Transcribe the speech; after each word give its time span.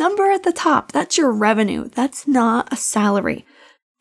number 0.00 0.30
at 0.30 0.44
the 0.44 0.52
top, 0.52 0.92
that's 0.92 1.18
your 1.18 1.30
revenue. 1.30 1.86
That's 1.94 2.26
not 2.26 2.72
a 2.72 2.76
salary. 2.76 3.44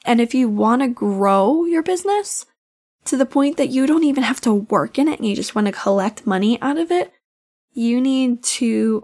And 0.05 0.21
if 0.21 0.33
you 0.33 0.47
want 0.47 0.81
to 0.81 0.87
grow 0.87 1.65
your 1.65 1.83
business 1.83 2.45
to 3.03 3.17
the 3.17 3.25
point 3.25 3.57
that 3.57 3.67
you 3.67 3.85
don't 3.85 4.05
even 4.05 4.23
have 4.23 4.39
to 4.41 4.54
work 4.54 4.97
in 4.97 5.09
it 5.09 5.20
and 5.20 5.27
you 5.27 5.35
just 5.35 5.55
want 5.55 5.67
to 5.67 5.73
collect 5.73 6.25
money 6.25 6.59
out 6.62 6.77
of 6.77 6.89
it, 6.89 7.12
you 7.73 7.99
need 7.99 8.41
to. 8.43 9.04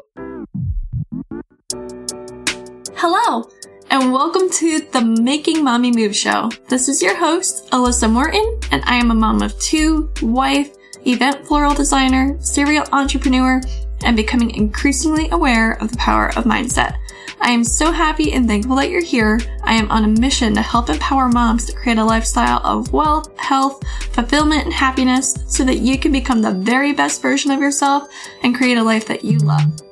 Hello, 2.95 3.49
and 3.89 4.13
welcome 4.13 4.49
to 4.51 4.79
the 4.79 5.01
Making 5.21 5.65
Mommy 5.65 5.91
Move 5.91 6.15
Show. 6.15 6.49
This 6.69 6.87
is 6.87 7.01
your 7.01 7.17
host, 7.17 7.69
Alyssa 7.71 8.09
Morton, 8.09 8.57
and 8.71 8.81
I 8.85 8.95
am 8.95 9.11
a 9.11 9.15
mom 9.15 9.41
of 9.41 9.59
two, 9.59 10.09
wife, 10.21 10.73
event 11.05 11.45
floral 11.45 11.73
designer, 11.73 12.39
serial 12.39 12.85
entrepreneur, 12.93 13.59
and 14.03 14.15
becoming 14.15 14.51
increasingly 14.51 15.29
aware 15.29 15.73
of 15.81 15.91
the 15.91 15.97
power 15.97 16.29
of 16.37 16.43
mindset. 16.43 16.97
I 17.41 17.51
am 17.51 17.63
so 17.63 17.91
happy 17.91 18.33
and 18.33 18.47
thankful 18.47 18.77
that 18.77 18.89
you're 18.89 19.03
here. 19.03 19.39
I 19.63 19.73
am 19.73 19.91
on 19.91 20.03
a 20.03 20.19
mission 20.19 20.53
to 20.55 20.61
help 20.61 20.89
empower 20.89 21.27
moms 21.29 21.65
to 21.65 21.73
create 21.73 21.97
a 21.97 22.03
lifestyle 22.03 22.61
of 22.63 22.91
wealth, 22.93 23.37
health, 23.37 23.83
fulfillment, 24.11 24.65
and 24.65 24.73
happiness 24.73 25.35
so 25.47 25.63
that 25.65 25.79
you 25.79 25.97
can 25.99 26.11
become 26.11 26.41
the 26.41 26.51
very 26.51 26.93
best 26.93 27.21
version 27.21 27.51
of 27.51 27.59
yourself 27.59 28.07
and 28.43 28.55
create 28.55 28.77
a 28.77 28.83
life 28.83 29.05
that 29.07 29.23
you 29.23 29.37
love. 29.39 29.84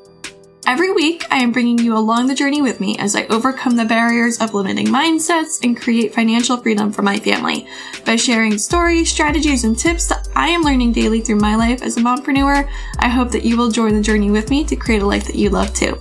Every 0.66 0.94
week, 0.94 1.26
I 1.30 1.40
am 1.40 1.52
bringing 1.52 1.78
you 1.78 1.98
along 1.98 2.28
the 2.28 2.36
journey 2.36 2.62
with 2.62 2.80
me 2.80 2.98
as 2.98 3.18
I 3.18 3.26
overcome 3.28 3.76
the 3.76 3.84
barriers 3.84 4.40
of 4.40 4.54
limiting 4.54 4.88
mindsets 4.88 5.62
and 5.62 5.80
create 5.80 6.14
financial 6.14 6.56
freedom 6.56 6.90
for 6.90 7.02
my 7.02 7.20
family 7.20 7.68
by 8.06 8.16
sharing 8.16 8.58
stories, 8.58 9.12
strategies, 9.12 9.66
and 9.66 9.78
tips 9.78 10.08
that 10.08 10.30
I 10.36 10.48
am 10.48 10.62
learning 10.62 10.94
daily 10.94 11.20
through 11.20 11.40
my 11.40 11.56
life 11.56 11.82
as 11.82 11.98
a 11.98 12.02
mompreneur. 12.02 12.70
I 13.00 13.10
hope 13.10 13.30
that 13.32 13.44
you 13.44 13.58
will 13.58 13.72
join 13.72 13.94
the 13.94 14.02
journey 14.02 14.32
with 14.32 14.50
me 14.50 14.64
to 14.64 14.78
create 14.78 15.02
a 15.02 15.06
life 15.06 15.26
that 15.26 15.36
you 15.36 15.50
love 15.50 15.74
too. 15.74 16.00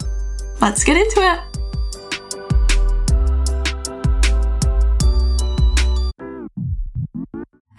Let's 0.60 0.84
get 0.84 0.96
into 0.96 1.20
it. 1.20 1.51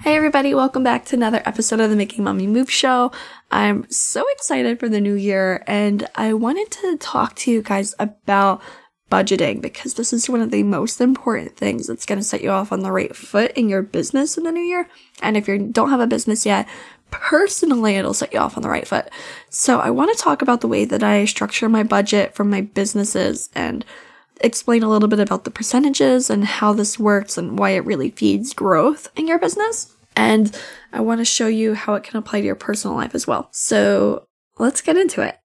Hey 0.03 0.17
everybody, 0.17 0.53
welcome 0.53 0.83
back 0.83 1.05
to 1.05 1.15
another 1.15 1.41
episode 1.45 1.79
of 1.79 1.89
the 1.89 1.95
Making 1.95 2.25
Mommy 2.25 2.45
Move 2.45 2.69
Show. 2.69 3.13
I'm 3.51 3.89
so 3.89 4.25
excited 4.33 4.77
for 4.77 4.89
the 4.89 4.99
new 4.99 5.13
year 5.13 5.63
and 5.65 6.05
I 6.15 6.33
wanted 6.33 6.69
to 6.71 6.97
talk 6.97 7.37
to 7.37 7.51
you 7.51 7.61
guys 7.61 7.95
about 7.99 8.61
budgeting 9.09 9.61
because 9.61 9.93
this 9.93 10.11
is 10.11 10.29
one 10.29 10.41
of 10.41 10.51
the 10.51 10.63
most 10.63 10.99
important 10.99 11.55
things 11.55 11.87
that's 11.87 12.05
going 12.05 12.19
to 12.19 12.23
set 12.23 12.41
you 12.41 12.49
off 12.49 12.73
on 12.73 12.81
the 12.81 12.91
right 12.91 13.15
foot 13.15 13.53
in 13.53 13.69
your 13.69 13.81
business 13.81 14.37
in 14.37 14.43
the 14.43 14.51
new 14.51 14.59
year. 14.59 14.89
And 15.21 15.37
if 15.37 15.47
you 15.47 15.57
don't 15.57 15.89
have 15.89 16.01
a 16.01 16.05
business 16.05 16.45
yet, 16.45 16.67
personally, 17.09 17.95
it'll 17.95 18.13
set 18.13 18.33
you 18.33 18.39
off 18.39 18.57
on 18.57 18.63
the 18.63 18.67
right 18.67 18.85
foot. 18.85 19.09
So 19.49 19.79
I 19.79 19.89
want 19.89 20.11
to 20.11 20.21
talk 20.21 20.41
about 20.41 20.59
the 20.59 20.67
way 20.67 20.83
that 20.83 21.01
I 21.01 21.23
structure 21.23 21.69
my 21.69 21.83
budget 21.83 22.35
for 22.35 22.43
my 22.43 22.59
businesses 22.59 23.49
and 23.55 23.85
explain 24.41 24.83
a 24.83 24.89
little 24.89 25.07
bit 25.07 25.19
about 25.19 25.43
the 25.43 25.51
percentages 25.51 26.29
and 26.29 26.45
how 26.45 26.73
this 26.73 26.99
works 26.99 27.37
and 27.37 27.57
why 27.57 27.71
it 27.71 27.85
really 27.85 28.09
feeds 28.09 28.53
growth 28.53 29.09
in 29.15 29.27
your 29.27 29.39
business. 29.39 29.95
And 30.15 30.55
I 30.91 31.01
want 31.01 31.19
to 31.21 31.25
show 31.25 31.47
you 31.47 31.73
how 31.73 31.95
it 31.95 32.03
can 32.03 32.17
apply 32.17 32.41
to 32.41 32.45
your 32.45 32.55
personal 32.55 32.95
life 32.95 33.15
as 33.15 33.25
well. 33.25 33.49
So 33.51 34.27
let's 34.57 34.81
get 34.81 34.97
into 34.97 35.21
it. 35.21 35.39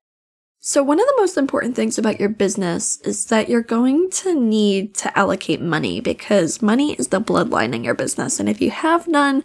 So, 0.60 0.82
one 0.82 1.00
of 1.00 1.06
the 1.06 1.14
most 1.18 1.36
important 1.36 1.76
things 1.76 1.98
about 1.98 2.18
your 2.18 2.28
business 2.28 3.00
is 3.02 3.26
that 3.26 3.48
you're 3.48 3.62
going 3.62 4.10
to 4.10 4.34
need 4.34 4.94
to 4.96 5.16
allocate 5.16 5.60
money 5.60 6.00
because 6.00 6.60
money 6.60 6.94
is 6.94 7.08
the 7.08 7.20
bloodline 7.20 7.74
in 7.74 7.84
your 7.84 7.94
business. 7.94 8.40
And 8.40 8.48
if 8.48 8.60
you 8.60 8.70
have 8.70 9.06
none, 9.06 9.44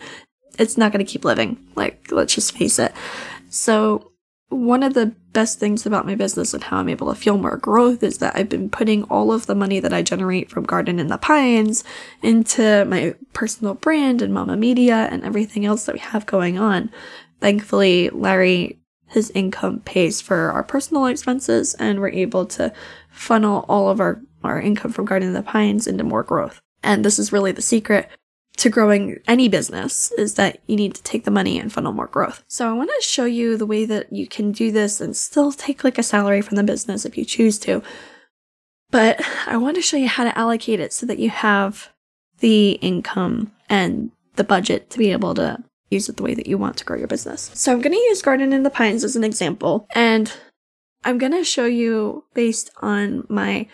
it's 0.57 0.78
not 0.78 0.91
going 0.91 1.05
to 1.05 1.09
keep 1.09 1.23
living. 1.23 1.57
Like, 1.75 2.11
let's 2.11 2.33
just 2.33 2.57
face 2.57 2.80
it. 2.80 2.94
So, 3.50 4.11
one 4.53 4.83
of 4.83 4.93
the 4.93 5.07
best 5.33 5.59
things 5.59 5.85
about 5.85 6.05
my 6.05 6.15
business 6.15 6.53
and 6.53 6.63
how 6.63 6.77
I'm 6.77 6.89
able 6.89 7.13
to 7.13 7.19
feel 7.19 7.37
more 7.37 7.57
growth 7.57 8.03
is 8.03 8.19
that 8.19 8.35
I've 8.35 8.49
been 8.49 8.69
putting 8.69 9.03
all 9.05 9.31
of 9.31 9.47
the 9.47 9.55
money 9.55 9.79
that 9.79 9.93
I 9.93 10.01
generate 10.01 10.49
from 10.49 10.63
Garden 10.63 10.99
in 10.99 11.07
the 11.07 11.17
Pines 11.17 11.83
into 12.21 12.85
my 12.85 13.15
personal 13.33 13.73
brand 13.73 14.21
and 14.21 14.33
Mama 14.33 14.55
Media 14.55 15.07
and 15.11 15.23
everything 15.23 15.65
else 15.65 15.85
that 15.85 15.93
we 15.93 15.99
have 15.99 16.25
going 16.25 16.57
on. 16.57 16.91
Thankfully, 17.41 18.09
Larry, 18.09 18.79
his 19.07 19.31
income 19.31 19.79
pays 19.81 20.22
for 20.22 20.51
our 20.51 20.63
personal 20.63 21.07
expenses 21.07 21.73
and 21.75 21.99
we're 21.99 22.09
able 22.09 22.45
to 22.47 22.72
funnel 23.09 23.66
all 23.67 23.89
of 23.89 23.99
our, 23.99 24.22
our 24.44 24.61
income 24.61 24.91
from 24.91 25.05
Garden 25.05 25.29
in 25.29 25.33
the 25.33 25.44
Pines 25.44 25.88
into 25.88 26.03
more 26.03 26.23
growth. 26.23 26.61
And 26.83 27.03
this 27.03 27.17
is 27.17 27.31
really 27.31 27.51
the 27.51 27.61
secret 27.61 28.09
to 28.58 28.69
growing 28.69 29.19
any 29.28 29.50
business 29.50 30.12
is 30.14 30.36
that 30.36 30.59
you 30.68 30.75
need 30.75 30.94
to 30.96 31.03
take 31.03 31.24
the 31.24 31.31
money 31.31 31.59
and 31.59 31.74
funnel 31.74 31.91
more 31.91 32.08
growth. 32.08 32.44
So 32.47 32.69
I 32.69 32.74
want 32.74 32.91
to 32.96 33.08
show 33.08 33.25
you 33.25 33.58
the 33.58 33.66
way 33.66 33.86
that 33.86 34.14
you 34.14 34.28
can 34.28 34.52
do 34.52 34.72
this 34.72 35.02
and 35.02 35.16
still 35.16 35.52
take 35.52 35.84
like 35.84 35.97
a 35.97 36.03
salary 36.03 36.41
from 36.41 36.58
the 36.58 36.64
business 36.64 37.06
if 37.06 37.18
you 37.18 37.25
choose 37.25 37.58
to. 37.59 37.81
But 38.91 39.19
I 39.47 39.58
want 39.58 39.75
to 39.75 39.81
show 39.81 39.97
you 39.97 40.08
how 40.08 40.24
to 40.24 40.38
allocate 40.38 40.80
it 40.80 40.94
so 40.94 41.06
that 41.08 41.18
you 41.18 41.31
have 41.31 41.90
the 42.40 42.74
income 42.74 43.52
and 43.69 44.12
the 44.36 44.44
budget 44.44 44.90
to 44.91 45.00
be 45.00 45.12
able 45.12 45.34
to 45.35 45.64
use 45.90 46.09
it 46.09 46.18
the 46.18 46.24
way 46.24 46.34
that 46.35 46.47
you 46.47 46.58
want 46.58 46.78
to 46.78 46.85
grow 46.85 46.97
your 46.97 47.08
business. 47.08 47.50
So 47.56 47.72
I'm 47.72 47.81
going 47.81 47.94
to 47.94 48.00
use 48.00 48.22
Garden 48.22 48.53
in 48.53 48.64
the 48.64 48.70
Pines 48.70 49.03
as 49.03 49.16
an 49.16 49.24
example 49.24 49.88
and 49.96 50.31
I'm 51.03 51.18
going 51.18 51.31
to 51.34 51.44
show 51.44 51.66
you 51.66 52.24
based 52.34 52.72
on 52.81 53.25
my 53.30 53.68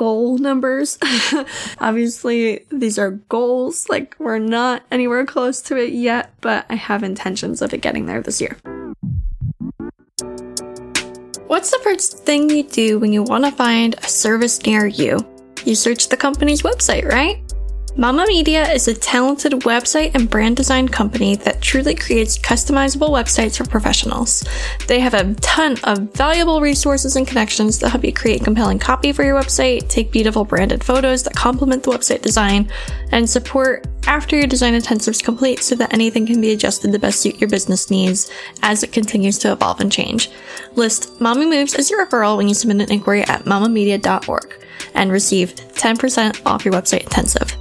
goal 0.00 0.38
numbers. 0.38 0.98
Obviously, 1.78 2.64
these 2.72 2.98
are 2.98 3.10
goals. 3.28 3.86
Like, 3.90 4.16
we're 4.18 4.38
not 4.38 4.82
anywhere 4.90 5.26
close 5.26 5.60
to 5.62 5.76
it 5.76 5.92
yet, 5.92 6.32
but 6.40 6.64
I 6.70 6.76
have 6.76 7.02
intentions 7.02 7.60
of 7.60 7.74
it 7.74 7.82
getting 7.82 8.06
there 8.06 8.22
this 8.22 8.40
year. 8.40 8.56
What's 11.48 11.70
the 11.70 11.80
first 11.82 12.24
thing 12.24 12.48
you 12.48 12.62
do 12.62 12.98
when 12.98 13.12
you 13.12 13.22
want 13.22 13.44
to 13.44 13.50
find 13.50 13.94
a 13.98 14.08
service 14.08 14.64
near 14.64 14.86
you? 14.86 15.18
You 15.66 15.74
search 15.74 16.08
the 16.08 16.16
company's 16.16 16.62
website, 16.62 17.04
right? 17.04 17.49
Mama 17.96 18.24
Media 18.28 18.70
is 18.70 18.86
a 18.86 18.94
talented 18.94 19.52
website 19.52 20.14
and 20.14 20.30
brand 20.30 20.56
design 20.56 20.88
company 20.88 21.34
that 21.36 21.60
truly 21.60 21.94
creates 21.94 22.38
customizable 22.38 23.10
websites 23.10 23.58
for 23.58 23.68
professionals. 23.68 24.44
They 24.86 25.00
have 25.00 25.12
a 25.12 25.34
ton 25.34 25.76
of 25.82 25.98
valuable 26.14 26.60
resources 26.60 27.16
and 27.16 27.26
connections 27.26 27.80
that 27.80 27.88
help 27.88 28.04
you 28.04 28.12
create 28.12 28.44
compelling 28.44 28.78
copy 28.78 29.12
for 29.12 29.24
your 29.24 29.38
website, 29.38 29.88
take 29.88 30.12
beautiful 30.12 30.44
branded 30.44 30.84
photos 30.84 31.24
that 31.24 31.34
complement 31.34 31.82
the 31.82 31.90
website 31.90 32.22
design, 32.22 32.70
and 33.10 33.28
support 33.28 33.86
after 34.06 34.36
your 34.36 34.46
design 34.46 34.74
intensive 34.74 35.14
is 35.14 35.20
complete 35.20 35.58
so 35.58 35.74
that 35.74 35.92
anything 35.92 36.26
can 36.26 36.40
be 36.40 36.52
adjusted 36.52 36.92
to 36.92 36.98
best 36.98 37.20
suit 37.20 37.40
your 37.40 37.50
business 37.50 37.90
needs 37.90 38.30
as 38.62 38.84
it 38.84 38.92
continues 38.92 39.36
to 39.38 39.50
evolve 39.50 39.80
and 39.80 39.90
change. 39.90 40.30
List 40.76 41.20
Mommy 41.20 41.44
Moves 41.44 41.74
as 41.74 41.90
your 41.90 42.06
referral 42.06 42.36
when 42.36 42.46
you 42.46 42.54
submit 42.54 42.88
an 42.88 42.92
inquiry 42.92 43.22
at 43.22 43.44
mamamedia.org 43.46 44.64
and 44.94 45.10
receive 45.10 45.54
10% 45.54 46.46
off 46.46 46.64
your 46.64 46.72
website 46.72 47.02
intensive. 47.02 47.59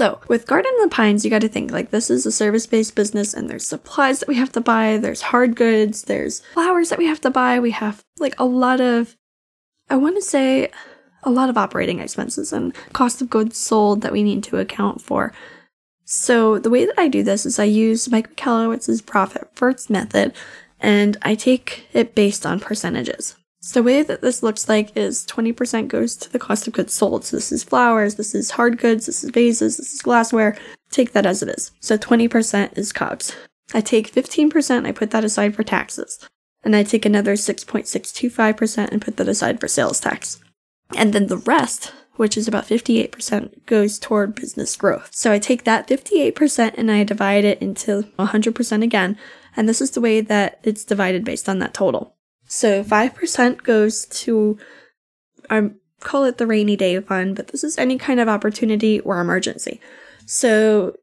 So, 0.00 0.18
with 0.28 0.46
Garden 0.46 0.72
of 0.76 0.88
the 0.88 0.96
Pines, 0.96 1.26
you 1.26 1.30
got 1.30 1.42
to 1.42 1.48
think 1.48 1.72
like 1.72 1.90
this 1.90 2.08
is 2.08 2.24
a 2.24 2.32
service 2.32 2.66
based 2.66 2.94
business, 2.94 3.34
and 3.34 3.50
there's 3.50 3.68
supplies 3.68 4.20
that 4.20 4.30
we 4.30 4.36
have 4.36 4.50
to 4.52 4.60
buy, 4.62 4.96
there's 4.96 5.20
hard 5.20 5.54
goods, 5.54 6.04
there's 6.04 6.40
flowers 6.54 6.88
that 6.88 6.98
we 6.98 7.04
have 7.04 7.20
to 7.20 7.30
buy, 7.30 7.60
we 7.60 7.72
have 7.72 8.02
like 8.18 8.34
a 8.40 8.46
lot 8.46 8.80
of, 8.80 9.14
I 9.90 9.96
want 9.96 10.16
to 10.16 10.22
say, 10.22 10.70
a 11.22 11.28
lot 11.28 11.50
of 11.50 11.58
operating 11.58 11.98
expenses 11.98 12.50
and 12.50 12.74
cost 12.94 13.20
of 13.20 13.28
goods 13.28 13.58
sold 13.58 14.00
that 14.00 14.12
we 14.12 14.22
need 14.22 14.42
to 14.44 14.56
account 14.56 15.02
for. 15.02 15.34
So, 16.06 16.58
the 16.58 16.70
way 16.70 16.86
that 16.86 16.98
I 16.98 17.08
do 17.08 17.22
this 17.22 17.44
is 17.44 17.58
I 17.58 17.64
use 17.64 18.10
Mike 18.10 18.34
Michalowicz's 18.34 19.02
profit 19.02 19.50
first 19.52 19.90
method, 19.90 20.32
and 20.80 21.18
I 21.20 21.34
take 21.34 21.84
it 21.92 22.14
based 22.14 22.46
on 22.46 22.58
percentages. 22.58 23.36
So 23.62 23.80
the 23.80 23.84
way 23.84 24.02
that 24.02 24.22
this 24.22 24.42
looks 24.42 24.70
like 24.70 24.96
is 24.96 25.26
20% 25.26 25.88
goes 25.88 26.16
to 26.16 26.32
the 26.32 26.38
cost 26.38 26.66
of 26.66 26.72
goods 26.72 26.94
sold. 26.94 27.24
So 27.24 27.36
this 27.36 27.52
is 27.52 27.62
flowers, 27.62 28.14
this 28.14 28.34
is 28.34 28.52
hard 28.52 28.78
goods, 28.78 29.04
this 29.04 29.22
is 29.22 29.30
vases, 29.30 29.76
this 29.76 29.92
is 29.92 30.00
glassware. 30.00 30.56
Take 30.90 31.12
that 31.12 31.26
as 31.26 31.42
it 31.42 31.50
is. 31.50 31.70
So 31.80 31.98
20% 31.98 32.78
is 32.78 32.92
COGS. 32.92 33.36
I 33.74 33.82
take 33.82 34.12
15%, 34.12 34.86
I 34.86 34.92
put 34.92 35.10
that 35.10 35.24
aside 35.24 35.54
for 35.54 35.62
taxes. 35.62 36.18
And 36.62 36.74
I 36.74 36.82
take 36.82 37.04
another 37.04 37.34
6.625% 37.34 38.88
and 38.88 39.02
put 39.02 39.16
that 39.18 39.28
aside 39.28 39.60
for 39.60 39.68
sales 39.68 40.00
tax. 40.00 40.40
And 40.96 41.12
then 41.12 41.26
the 41.26 41.36
rest, 41.36 41.92
which 42.16 42.36
is 42.36 42.48
about 42.48 42.66
58%, 42.66 43.66
goes 43.66 43.98
toward 43.98 44.34
business 44.34 44.74
growth. 44.74 45.10
So 45.12 45.32
I 45.32 45.38
take 45.38 45.64
that 45.64 45.86
58% 45.86 46.74
and 46.76 46.90
I 46.90 47.04
divide 47.04 47.44
it 47.44 47.60
into 47.62 48.08
100% 48.18 48.82
again. 48.82 49.18
And 49.54 49.68
this 49.68 49.80
is 49.80 49.90
the 49.92 50.00
way 50.00 50.20
that 50.22 50.60
it's 50.62 50.84
divided 50.84 51.24
based 51.24 51.48
on 51.48 51.58
that 51.60 51.74
total. 51.74 52.16
So 52.52 52.82
5% 52.82 53.62
goes 53.62 54.06
to, 54.06 54.58
I 55.48 55.70
call 56.00 56.24
it 56.24 56.38
the 56.38 56.48
rainy 56.48 56.74
day 56.74 56.98
fund, 57.00 57.36
but 57.36 57.48
this 57.48 57.62
is 57.62 57.78
any 57.78 57.96
kind 57.96 58.18
of 58.18 58.28
opportunity 58.28 58.98
or 59.00 59.20
emergency. 59.20 59.80
So 60.26 60.96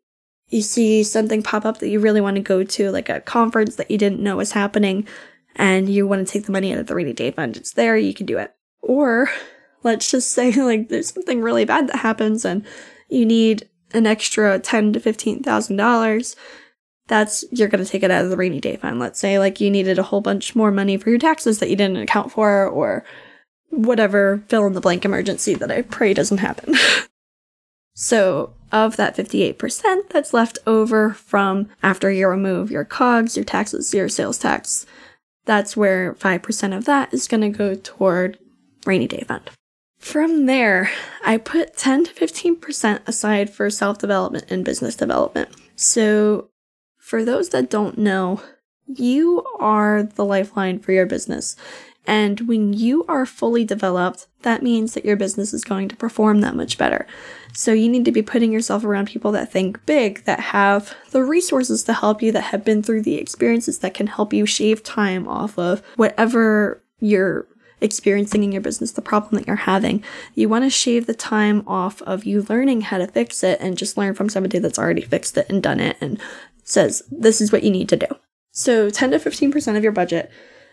you 0.49 0.61
see 0.61 1.05
something 1.05 1.41
pop 1.41 1.63
up 1.63 1.77
that 1.77 1.87
you 1.87 2.01
really 2.01 2.19
want 2.19 2.35
to 2.35 2.41
go 2.41 2.65
to, 2.65 2.91
like 2.91 3.07
a 3.07 3.21
conference 3.21 3.77
that 3.77 3.89
you 3.89 3.97
didn't 3.97 4.19
know 4.19 4.35
was 4.35 4.51
happening, 4.51 5.07
and 5.55 5.87
you 5.87 6.05
want 6.05 6.27
to 6.27 6.31
take 6.31 6.45
the 6.45 6.51
money 6.51 6.73
out 6.73 6.79
of 6.79 6.87
the 6.87 6.95
rainy 6.95 7.13
day 7.13 7.31
fund. 7.31 7.55
It's 7.55 7.71
there, 7.71 7.95
you 7.95 8.13
can 8.13 8.25
do 8.25 8.37
it. 8.37 8.53
Or 8.81 9.29
let's 9.83 10.11
just 10.11 10.31
say 10.31 10.51
like 10.61 10.89
there's 10.89 11.13
something 11.13 11.41
really 11.41 11.63
bad 11.63 11.87
that 11.87 11.99
happens 11.99 12.43
and 12.43 12.65
you 13.07 13.25
need 13.25 13.69
an 13.93 14.05
extra 14.05 14.59
ten 14.59 14.91
to 14.91 14.99
fifteen 14.99 15.43
thousand 15.43 15.77
dollars 15.77 16.35
that's 17.07 17.43
you're 17.51 17.67
going 17.67 17.83
to 17.83 17.89
take 17.89 18.03
it 18.03 18.11
out 18.11 18.23
of 18.23 18.29
the 18.29 18.37
rainy 18.37 18.59
day 18.59 18.75
fund. 18.75 18.99
Let's 18.99 19.19
say 19.19 19.39
like 19.39 19.59
you 19.59 19.69
needed 19.69 19.97
a 19.97 20.03
whole 20.03 20.21
bunch 20.21 20.55
more 20.55 20.71
money 20.71 20.97
for 20.97 21.09
your 21.09 21.19
taxes 21.19 21.59
that 21.59 21.69
you 21.69 21.75
didn't 21.75 21.97
account 21.97 22.31
for 22.31 22.67
or 22.67 23.03
whatever 23.69 24.43
fill 24.47 24.65
in 24.67 24.73
the 24.73 24.81
blank 24.81 25.05
emergency 25.05 25.53
that 25.55 25.71
I 25.71 25.81
pray 25.81 26.13
doesn't 26.13 26.39
happen. 26.39 26.75
so, 27.93 28.53
of 28.71 28.97
that 28.97 29.15
58% 29.15 30.09
that's 30.09 30.33
left 30.33 30.59
over 30.67 31.11
from 31.13 31.69
after 31.81 32.11
you 32.11 32.27
remove 32.27 32.69
your 32.69 32.83
COGS, 32.83 33.37
your 33.37 33.45
taxes, 33.45 33.93
your 33.93 34.09
sales 34.09 34.37
tax, 34.37 34.85
that's 35.45 35.77
where 35.77 36.13
5% 36.15 36.77
of 36.77 36.85
that 36.85 37.13
is 37.13 37.27
going 37.27 37.41
to 37.41 37.49
go 37.49 37.75
toward 37.75 38.37
rainy 38.85 39.07
day 39.07 39.23
fund. 39.25 39.49
From 39.99 40.45
there, 40.45 40.91
I 41.25 41.37
put 41.37 41.77
10 41.77 42.05
to 42.05 42.13
15% 42.13 43.07
aside 43.07 43.49
for 43.49 43.69
self 43.69 43.97
development 43.97 44.45
and 44.49 44.63
business 44.63 44.95
development. 44.95 45.49
So, 45.75 46.49
for 47.07 47.23
those 47.23 47.49
that 47.49 47.69
don't 47.69 47.97
know, 47.97 48.41
you 48.85 49.41
are 49.61 50.03
the 50.03 50.25
lifeline 50.25 50.77
for 50.77 50.91
your 50.91 51.05
business. 51.05 51.55
And 52.05 52.41
when 52.41 52.73
you 52.73 53.05
are 53.07 53.25
fully 53.25 53.63
developed, 53.63 54.27
that 54.41 54.61
means 54.61 54.93
that 54.93 55.05
your 55.05 55.15
business 55.15 55.53
is 55.53 55.63
going 55.63 55.87
to 55.87 55.95
perform 55.95 56.41
that 56.41 56.53
much 56.53 56.77
better. 56.77 57.07
So 57.53 57.71
you 57.71 57.87
need 57.87 58.03
to 58.03 58.11
be 58.11 58.21
putting 58.21 58.51
yourself 58.51 58.83
around 58.83 59.07
people 59.07 59.31
that 59.31 59.49
think 59.49 59.85
big, 59.85 60.25
that 60.25 60.41
have 60.41 60.93
the 61.11 61.23
resources 61.23 61.85
to 61.85 61.93
help 61.93 62.21
you, 62.21 62.33
that 62.33 62.51
have 62.51 62.65
been 62.65 62.83
through 62.83 63.03
the 63.03 63.15
experiences 63.15 63.79
that 63.79 63.93
can 63.93 64.07
help 64.07 64.33
you 64.33 64.45
shave 64.45 64.83
time 64.83 65.29
off 65.29 65.57
of 65.57 65.81
whatever 65.95 66.83
you're 66.99 67.47
experiencing 67.79 68.43
in 68.43 68.51
your 68.51 68.61
business, 68.61 68.91
the 68.91 69.01
problem 69.01 69.35
that 69.35 69.47
you're 69.47 69.55
having. 69.55 70.03
You 70.33 70.49
want 70.49 70.65
to 70.65 70.69
shave 70.69 71.05
the 71.05 71.13
time 71.13 71.63
off 71.67 72.01
of 72.03 72.25
you 72.25 72.41
learning 72.43 72.81
how 72.81 72.97
to 72.97 73.07
fix 73.07 73.43
it 73.43 73.59
and 73.61 73.77
just 73.77 73.97
learn 73.97 74.13
from 74.13 74.29
somebody 74.29 74.59
that's 74.59 74.79
already 74.79 75.01
fixed 75.01 75.37
it 75.37 75.49
and 75.49 75.61
done 75.61 75.79
it 75.79 75.97
and 76.01 76.19
says, 76.67 77.03
this 77.11 77.41
is 77.41 77.51
what 77.51 77.63
you 77.63 77.71
need 77.71 77.89
to 77.89 77.97
do. 77.97 78.07
So 78.51 78.89
10 78.89 79.11
to 79.11 79.19
15% 79.19 79.77
of 79.77 79.83
your 79.83 79.91
budget 79.91 80.31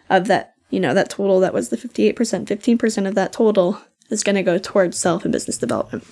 of 0.09 0.27
that 0.27 0.55
you 0.71 0.81
know, 0.81 0.93
that 0.93 1.09
total 1.09 1.39
that 1.41 1.55
was 1.55 1.69
the 1.69 1.77
58%, 1.77 2.17
15% 2.17 3.07
of 3.07 3.15
that 3.15 3.33
total 3.33 3.81
is 4.11 4.25
going 4.25 4.35
to 4.35 4.43
go 4.43 4.59
towards 4.59 4.99
self 4.99 5.25
and 5.25 5.31
business 5.31 5.57
development. 5.57 6.05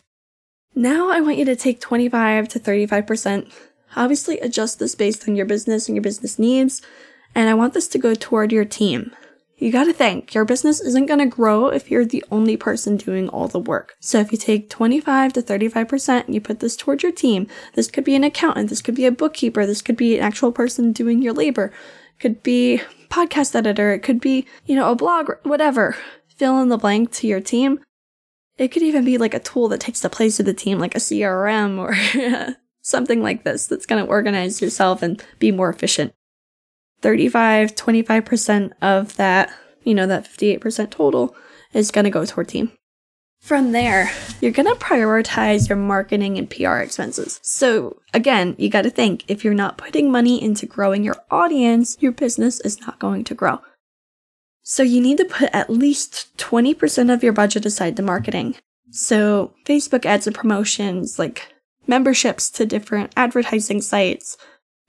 Now 0.75 1.11
I 1.11 1.21
want 1.21 1.37
you 1.37 1.45
to 1.47 1.57
take 1.57 1.81
25 1.81 2.49
to 2.49 2.61
35%. 2.61 3.53
Obviously, 3.97 4.39
adjust 4.39 4.79
this 4.79 4.95
based 4.95 5.29
on 5.29 5.37
your 5.37 5.47
business 5.47 5.89
and 5.89 5.97
your 5.97 6.03
business 6.03 6.39
needs. 6.39 6.81
And 7.35 7.51
I 7.51 7.55
want 7.55 7.75
this 7.75 7.89
to 7.89 7.99
go 7.99 8.15
toward 8.15 8.53
your 8.53 8.65
team. 8.65 9.11
You 9.63 9.71
gotta 9.71 9.93
think, 9.93 10.35
your 10.35 10.45
business 10.45 10.81
isn't 10.81 11.07
gonna 11.07 11.25
grow 11.25 11.69
if 11.69 11.89
you're 11.89 12.05
the 12.05 12.25
only 12.33 12.57
person 12.57 12.97
doing 12.97 13.29
all 13.29 13.47
the 13.47 13.61
work. 13.61 13.95
So 14.01 14.19
if 14.19 14.33
you 14.33 14.37
take 14.37 14.69
25 14.69 15.35
to 15.35 15.41
35% 15.41 16.27
and 16.27 16.35
you 16.35 16.41
put 16.41 16.59
this 16.59 16.75
towards 16.75 17.05
your 17.05 17.13
team, 17.13 17.47
this 17.75 17.89
could 17.89 18.03
be 18.03 18.17
an 18.17 18.25
accountant, 18.25 18.71
this 18.71 18.83
could 18.83 18.97
be 18.97 19.07
a 19.07 19.13
bookkeeper, 19.13 19.65
this 19.65 19.81
could 19.81 19.97
be 19.97 20.19
an 20.19 20.25
actual 20.25 20.51
person 20.51 20.91
doing 20.91 21.23
your 21.23 21.33
labor, 21.33 21.73
could 22.19 22.43
be 22.43 22.83
podcast 23.09 23.55
editor, 23.55 23.93
it 23.93 24.01
could 24.01 24.21
be, 24.21 24.49
you 24.67 24.75
know, 24.75 24.91
a 24.91 24.97
blog, 24.97 25.31
whatever. 25.45 25.97
Fill 26.27 26.59
in 26.59 26.69
the 26.69 26.77
blank 26.77 27.13
to 27.13 27.29
your 27.29 27.41
team. 27.41 27.79
It 28.59 28.73
could 28.73 28.83
even 28.83 29.05
be 29.05 29.17
like 29.17 29.33
a 29.33 29.39
tool 29.39 29.69
that 29.69 29.79
takes 29.79 30.01
the 30.01 30.11
place 30.11 30.41
of 30.41 30.47
the 30.47 30.55
team, 30.55 30.81
like 30.81 30.97
a 30.97 30.99
CRM 30.99 31.79
or 31.79 31.95
something 32.83 33.23
like 33.23 33.45
this 33.45 33.69
that's 33.69 33.87
going 33.87 34.05
to 34.05 34.11
organize 34.11 34.61
yourself 34.61 35.03
and 35.03 35.23
be 35.39 35.53
more 35.53 35.71
efficient. 35.71 36.15
35, 37.03 37.75
25% 37.75 38.73
of 38.81 39.17
that, 39.17 39.53
you 39.85 39.95
know, 39.95 40.07
that 40.07 40.25
58% 40.25 40.91
total 40.91 41.35
is 41.73 41.91
going 41.91 42.05
to 42.05 42.11
go 42.11 42.25
toward 42.25 42.49
team. 42.49 42.73
From 43.43 43.73
there, 43.73 44.09
you're 44.41 44.53
going 44.53 44.73
to 44.73 44.85
prioritize 44.85 45.69
your 45.69 45.77
marketing 45.77 46.39
and 46.39 46.49
PR 46.49 46.77
expenses. 46.77 47.41
So, 47.43 48.01
again, 48.15 48.55
you 48.57 48.69
got 48.69 48.83
to 48.83 48.91
think 48.91 49.25
if 49.27 49.43
you're 49.43 49.53
not 49.53 49.79
putting 49.79 50.13
money 50.13 50.41
into 50.41 50.65
growing 50.65 51.03
your 51.03 51.17
audience, 51.29 51.97
your 51.99 52.13
business 52.13 52.61
is 52.61 52.81
not 52.83 53.01
going 53.01 53.25
to 53.25 53.35
grow. 53.35 53.61
So, 54.63 54.85
you 54.85 55.01
need 55.01 55.19
to 55.19 55.25
put 55.25 55.51
at 55.53 55.71
least 55.71 56.37
20% 56.37 57.13
of 57.13 57.25
your 57.25 57.33
budget 57.33 57.67
aside 57.67 57.97
to 57.97 58.03
marketing. 58.03 58.55
So, 58.93 59.53
Facebook 59.67 60.07
ads 60.07 60.29
and 60.29 60.37
promotions, 60.37 61.19
like 61.19 61.53
memberships 61.89 62.49
to 62.51 62.65
different 62.65 63.13
advertising 63.17 63.81
sites, 63.81 64.37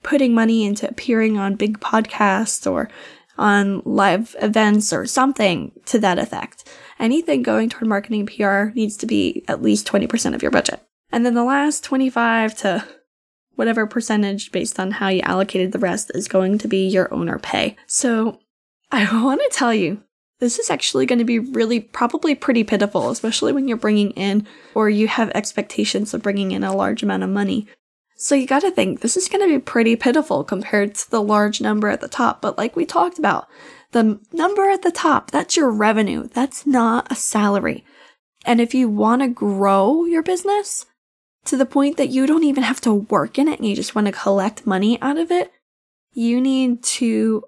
putting 0.04 0.34
money 0.34 0.64
into 0.64 0.88
appearing 0.88 1.36
on 1.36 1.56
big 1.56 1.80
podcasts 1.80 2.70
or 2.70 2.88
on 3.36 3.82
live 3.84 4.36
events 4.40 4.92
or 4.92 5.06
something 5.06 5.72
to 5.86 5.98
that 5.98 6.20
effect. 6.20 6.68
Anything 7.00 7.42
going 7.42 7.68
toward 7.68 7.88
marketing 7.88 8.26
PR 8.26 8.66
needs 8.74 8.96
to 8.98 9.06
be 9.06 9.44
at 9.48 9.62
least 9.62 9.88
20% 9.88 10.34
of 10.34 10.42
your 10.42 10.52
budget. 10.52 10.80
And 11.10 11.26
then 11.26 11.34
the 11.34 11.42
last 11.42 11.82
25 11.82 12.56
to 12.58 12.84
whatever 13.56 13.86
percentage 13.86 14.52
based 14.52 14.78
on 14.78 14.92
how 14.92 15.08
you 15.08 15.22
allocated 15.22 15.72
the 15.72 15.78
rest 15.78 16.12
is 16.14 16.28
going 16.28 16.58
to 16.58 16.68
be 16.68 16.86
your 16.86 17.12
owner 17.12 17.38
pay. 17.38 17.76
So 17.86 18.38
I 18.92 19.04
want 19.24 19.40
to 19.40 19.50
tell 19.50 19.74
you, 19.74 20.02
this 20.40 20.58
is 20.58 20.70
actually 20.70 21.06
going 21.06 21.20
to 21.20 21.24
be 21.24 21.38
really 21.38 21.80
probably 21.80 22.34
pretty 22.34 22.64
pitiful, 22.64 23.10
especially 23.10 23.52
when 23.52 23.66
you're 23.68 23.76
bringing 23.76 24.10
in 24.10 24.46
or 24.74 24.90
you 24.90 25.08
have 25.08 25.30
expectations 25.30 26.12
of 26.12 26.22
bringing 26.22 26.52
in 26.52 26.64
a 26.64 26.74
large 26.74 27.02
amount 27.02 27.22
of 27.22 27.30
money. 27.30 27.66
So 28.16 28.34
you 28.34 28.46
gotta 28.46 28.70
think 28.70 29.00
this 29.00 29.16
is 29.16 29.28
gonna 29.28 29.46
be 29.46 29.58
pretty 29.58 29.96
pitiful 29.96 30.44
compared 30.44 30.94
to 30.94 31.10
the 31.10 31.22
large 31.22 31.60
number 31.60 31.88
at 31.88 32.00
the 32.00 32.08
top. 32.08 32.40
But 32.40 32.56
like 32.56 32.76
we 32.76 32.86
talked 32.86 33.18
about, 33.18 33.48
the 33.92 34.20
number 34.32 34.70
at 34.70 34.82
the 34.82 34.90
top, 34.90 35.30
that's 35.30 35.56
your 35.56 35.70
revenue. 35.70 36.28
That's 36.28 36.66
not 36.66 37.10
a 37.10 37.16
salary. 37.16 37.84
And 38.44 38.60
if 38.60 38.74
you 38.74 38.88
wanna 38.88 39.28
grow 39.28 40.04
your 40.04 40.22
business 40.22 40.86
to 41.46 41.56
the 41.56 41.66
point 41.66 41.96
that 41.96 42.10
you 42.10 42.26
don't 42.26 42.44
even 42.44 42.62
have 42.62 42.80
to 42.82 42.94
work 42.94 43.38
in 43.38 43.48
it 43.48 43.58
and 43.58 43.68
you 43.68 43.74
just 43.74 43.94
wanna 43.94 44.12
collect 44.12 44.66
money 44.66 45.00
out 45.02 45.18
of 45.18 45.30
it, 45.30 45.50
you 46.12 46.40
need 46.40 46.82
to 46.84 47.44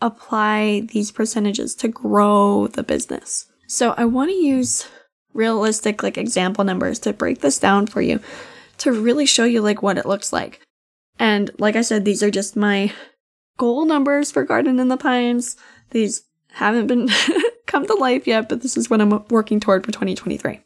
apply 0.00 0.86
these 0.92 1.10
percentages 1.10 1.74
to 1.74 1.88
grow 1.88 2.68
the 2.68 2.84
business. 2.84 3.46
So 3.66 3.94
I 3.98 4.04
wanna 4.04 4.32
use 4.32 4.88
realistic 5.34 6.02
like 6.02 6.16
example 6.16 6.64
numbers 6.64 7.00
to 7.00 7.12
break 7.12 7.40
this 7.40 7.58
down 7.58 7.86
for 7.88 8.00
you 8.00 8.20
to 8.78 8.92
really 8.92 9.26
show 9.26 9.44
you 9.44 9.60
like 9.60 9.82
what 9.82 9.98
it 9.98 10.06
looks 10.06 10.32
like. 10.32 10.60
And 11.18 11.50
like 11.58 11.76
I 11.76 11.82
said, 11.82 12.04
these 12.04 12.22
are 12.22 12.30
just 12.30 12.56
my 12.56 12.92
goal 13.58 13.84
numbers 13.84 14.30
for 14.30 14.44
Garden 14.44 14.78
in 14.78 14.88
the 14.88 14.96
Pines. 14.96 15.56
These 15.90 16.22
haven't 16.52 16.86
been 16.86 17.08
come 17.66 17.86
to 17.86 17.94
life 17.94 18.26
yet, 18.26 18.48
but 18.48 18.62
this 18.62 18.76
is 18.76 18.88
what 18.88 19.00
I'm 19.00 19.24
working 19.28 19.60
toward 19.60 19.84
for 19.84 19.92
2023. 19.92 20.60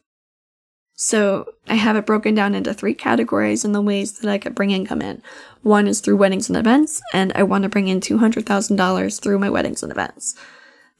So 0.95 1.55
I 1.69 1.75
have 1.75 1.97
it 1.97 2.07
broken 2.07 2.35
down 2.35 2.55
into 2.55 2.73
three 2.73 2.95
categories 2.95 3.65
in 3.65 3.73
the 3.73 3.83
ways 3.83 4.19
that 4.19 4.31
I 4.31 4.39
could 4.39 4.55
bring 4.55 4.71
income 4.71 5.03
in. 5.03 5.23
One 5.63 5.89
is 5.89 6.01
through 6.01 6.19
weddings 6.19 6.49
and 6.49 6.57
events, 6.57 7.03
and 7.13 7.33
I 7.35 7.43
want 7.43 7.63
to 7.63 7.69
bring 7.69 7.89
in 7.89 8.01
$200,000 8.01 9.21
through 9.21 9.39
my 9.39 9.51
weddings 9.51 9.83
and 9.83 9.91
events. 9.91 10.37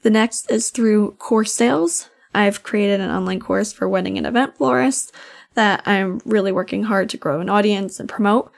The 0.01 0.09
next 0.09 0.51
is 0.51 0.71
through 0.71 1.11
course 1.19 1.53
sales. 1.53 2.09
I've 2.35 2.63
created 2.63 2.99
an 2.99 3.11
online 3.11 3.39
course 3.39 3.71
for 3.71 3.87
wedding 3.87 4.17
and 4.17 4.27
event 4.27 4.57
florists 4.57 5.11
that 5.55 5.83
I'm 5.85 6.21
really 6.25 6.51
working 6.51 6.83
hard 6.83 7.09
to 7.09 7.17
grow 7.17 7.39
an 7.39 7.49
audience 7.49 7.99
and 7.99 8.09
promote. 8.09 8.51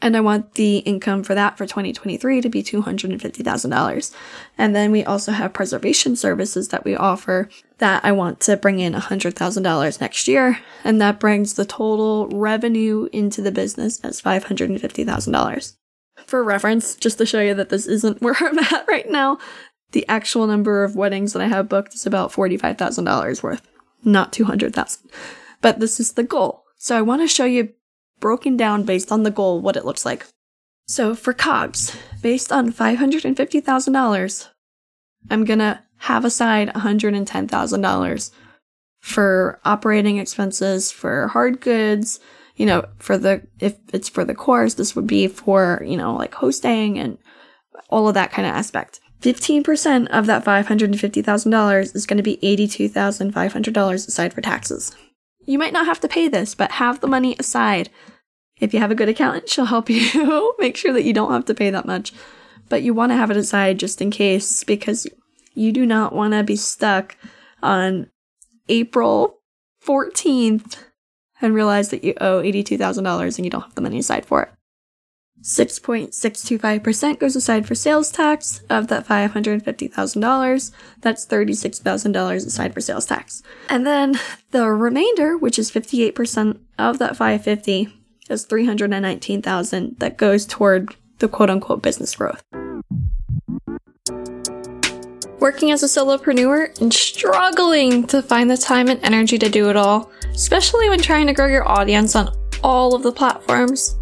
And 0.00 0.16
I 0.16 0.20
want 0.20 0.54
the 0.54 0.78
income 0.78 1.24
for 1.24 1.34
that 1.34 1.58
for 1.58 1.66
2023 1.66 2.40
to 2.40 2.48
be 2.48 2.62
$250,000. 2.62 4.14
And 4.56 4.76
then 4.76 4.92
we 4.92 5.04
also 5.04 5.32
have 5.32 5.52
preservation 5.52 6.14
services 6.14 6.68
that 6.68 6.84
we 6.84 6.94
offer 6.94 7.48
that 7.78 8.04
I 8.04 8.12
want 8.12 8.40
to 8.40 8.56
bring 8.56 8.78
in 8.78 8.92
$100,000 8.92 10.00
next 10.00 10.28
year. 10.28 10.60
And 10.84 11.00
that 11.00 11.18
brings 11.18 11.54
the 11.54 11.64
total 11.64 12.28
revenue 12.28 13.08
into 13.12 13.42
the 13.42 13.52
business 13.52 14.00
as 14.00 14.22
$550,000. 14.22 15.76
For 16.26 16.44
reference, 16.44 16.96
just 16.96 17.18
to 17.18 17.26
show 17.26 17.40
you 17.40 17.54
that 17.54 17.68
this 17.68 17.86
isn't 17.86 18.22
where 18.22 18.36
I'm 18.38 18.58
at 18.58 18.86
right 18.86 19.10
now, 19.10 19.38
the 19.92 20.06
actual 20.08 20.46
number 20.46 20.84
of 20.84 20.96
weddings 20.96 21.32
that 21.32 21.42
I 21.42 21.48
have 21.48 21.68
booked 21.68 21.94
is 21.94 22.06
about 22.06 22.32
$45,000 22.32 23.42
worth, 23.42 23.66
not 24.04 24.32
200,000 24.32 25.10
but 25.60 25.80
this 25.80 26.00
is 26.00 26.12
the 26.12 26.22
goal. 26.22 26.64
So 26.76 26.96
I 26.96 27.02
want 27.02 27.22
to 27.22 27.28
show 27.28 27.44
you 27.44 27.70
broken 28.20 28.56
down 28.56 28.84
based 28.84 29.12
on 29.12 29.22
the 29.22 29.30
goal 29.30 29.60
what 29.60 29.76
it 29.76 29.84
looks 29.84 30.04
like. 30.04 30.26
So 30.86 31.14
for 31.14 31.32
COGS, 31.32 31.96
based 32.22 32.50
on 32.50 32.72
$550,000, 32.72 34.48
I'm 35.30 35.44
going 35.44 35.58
to 35.58 35.80
have 35.98 36.24
aside 36.24 36.68
$110,000 36.70 38.30
for 39.00 39.60
operating 39.64 40.18
expenses, 40.18 40.90
for 40.90 41.28
hard 41.28 41.60
goods, 41.60 42.20
you 42.56 42.66
know, 42.66 42.84
for 42.98 43.18
the, 43.18 43.46
if 43.60 43.76
it's 43.92 44.08
for 44.08 44.24
the 44.24 44.34
course, 44.34 44.74
this 44.74 44.96
would 44.96 45.06
be 45.06 45.28
for, 45.28 45.82
you 45.84 45.96
know, 45.96 46.14
like 46.14 46.34
hosting 46.34 46.98
and 46.98 47.18
all 47.90 48.08
of 48.08 48.14
that 48.14 48.32
kind 48.32 48.46
of 48.46 48.54
aspect. 48.54 49.00
15% 49.20 50.08
of 50.08 50.26
that 50.26 50.44
$550,000 50.44 51.94
is 51.94 52.06
going 52.06 52.16
to 52.16 52.22
be 52.22 52.38
$82,500 52.38 53.94
aside 53.94 54.32
for 54.32 54.40
taxes. 54.40 54.96
You 55.48 55.58
might 55.58 55.72
not 55.72 55.86
have 55.86 55.98
to 56.00 56.08
pay 56.08 56.28
this, 56.28 56.54
but 56.54 56.72
have 56.72 57.00
the 57.00 57.06
money 57.06 57.34
aside. 57.38 57.88
If 58.60 58.74
you 58.74 58.80
have 58.80 58.90
a 58.90 58.94
good 58.94 59.08
accountant, 59.08 59.48
she'll 59.48 59.64
help 59.64 59.88
you 59.90 60.54
make 60.58 60.76
sure 60.76 60.92
that 60.92 61.04
you 61.04 61.14
don't 61.14 61.32
have 61.32 61.46
to 61.46 61.54
pay 61.54 61.70
that 61.70 61.86
much. 61.86 62.12
But 62.68 62.82
you 62.82 62.92
want 62.92 63.12
to 63.12 63.16
have 63.16 63.30
it 63.30 63.36
aside 63.38 63.78
just 63.78 64.02
in 64.02 64.10
case 64.10 64.62
because 64.62 65.06
you 65.54 65.72
do 65.72 65.86
not 65.86 66.14
want 66.14 66.34
to 66.34 66.42
be 66.44 66.54
stuck 66.54 67.16
on 67.62 68.10
April 68.68 69.38
14th 69.82 70.84
and 71.40 71.54
realize 71.54 71.88
that 71.88 72.04
you 72.04 72.12
owe 72.20 72.42
$82,000 72.42 73.38
and 73.38 73.46
you 73.46 73.50
don't 73.50 73.62
have 73.62 73.74
the 73.74 73.80
money 73.80 74.00
aside 74.00 74.26
for 74.26 74.42
it. 74.42 74.50
6.625% 75.42 77.18
goes 77.18 77.36
aside 77.36 77.66
for 77.66 77.74
sales 77.74 78.10
tax. 78.10 78.62
Of 78.68 78.88
that 78.88 79.06
$550,000, 79.06 80.72
that's 81.00 81.26
$36,000 81.26 82.36
aside 82.46 82.74
for 82.74 82.80
sales 82.80 83.06
tax. 83.06 83.42
And 83.68 83.86
then 83.86 84.18
the 84.50 84.70
remainder, 84.70 85.36
which 85.36 85.58
is 85.58 85.70
58% 85.70 86.58
of 86.78 86.98
that 86.98 87.16
550, 87.16 87.88
is 88.28 88.44
319,000 88.44 89.98
that 89.98 90.16
goes 90.18 90.44
toward 90.44 90.94
the 91.18 91.28
quote 91.28 91.50
unquote 91.50 91.82
business 91.82 92.14
growth. 92.14 92.42
Working 95.40 95.70
as 95.70 95.84
a 95.84 95.86
solopreneur 95.86 96.80
and 96.80 96.92
struggling 96.92 98.06
to 98.08 98.22
find 98.22 98.50
the 98.50 98.56
time 98.56 98.88
and 98.88 98.98
energy 99.04 99.38
to 99.38 99.48
do 99.48 99.70
it 99.70 99.76
all, 99.76 100.10
especially 100.30 100.88
when 100.88 101.00
trying 101.00 101.28
to 101.28 101.32
grow 101.32 101.46
your 101.46 101.66
audience 101.66 102.16
on 102.16 102.36
all 102.64 102.94
of 102.94 103.04
the 103.04 103.12
platforms, 103.12 103.96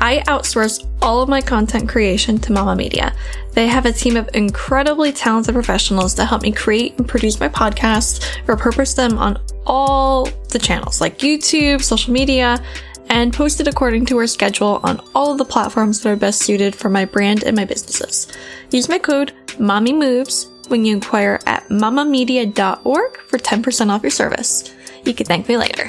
I 0.00 0.20
outsource 0.26 0.86
all 1.02 1.22
of 1.22 1.28
my 1.28 1.40
content 1.42 1.88
creation 1.88 2.38
to 2.38 2.52
Mama 2.52 2.74
Media. 2.74 3.14
They 3.52 3.66
have 3.66 3.84
a 3.84 3.92
team 3.92 4.16
of 4.16 4.28
incredibly 4.32 5.12
talented 5.12 5.54
professionals 5.54 6.14
to 6.14 6.24
help 6.24 6.42
me 6.42 6.52
create 6.52 6.98
and 6.98 7.06
produce 7.06 7.38
my 7.38 7.48
podcasts, 7.48 8.20
repurpose 8.46 8.96
them 8.96 9.18
on 9.18 9.38
all 9.66 10.26
the 10.48 10.58
channels 10.58 11.00
like 11.00 11.18
YouTube, 11.18 11.82
social 11.82 12.12
media, 12.12 12.62
and 13.10 13.32
post 13.32 13.60
it 13.60 13.68
according 13.68 14.06
to 14.06 14.16
our 14.18 14.26
schedule 14.26 14.80
on 14.84 15.00
all 15.14 15.32
of 15.32 15.38
the 15.38 15.44
platforms 15.44 16.00
that 16.00 16.10
are 16.10 16.16
best 16.16 16.40
suited 16.40 16.74
for 16.74 16.88
my 16.88 17.04
brand 17.04 17.42
and 17.42 17.56
my 17.56 17.64
businesses. 17.64 18.28
Use 18.70 18.88
my 18.88 18.98
code 18.98 19.32
MOMMYMOVES 19.58 20.70
when 20.70 20.84
you 20.84 20.94
inquire 20.94 21.40
at 21.46 21.68
mamamedia.org 21.68 23.16
for 23.18 23.38
10% 23.38 23.90
off 23.90 24.02
your 24.02 24.10
service. 24.10 24.72
You 25.04 25.12
can 25.12 25.26
thank 25.26 25.48
me 25.48 25.56
later. 25.56 25.88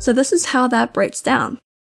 So 0.00 0.12
this 0.12 0.32
is 0.32 0.46
how 0.46 0.68
that 0.68 0.92
breaks 0.92 1.22
down. 1.22 1.58